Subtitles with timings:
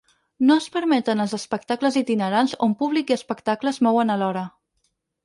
[0.49, 4.43] No es permeten els espectacles itinerants on públic i espectacle es mouen alhora.